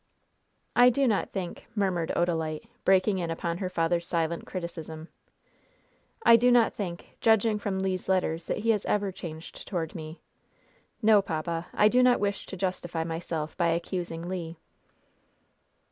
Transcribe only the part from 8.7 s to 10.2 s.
has ever changed toward me.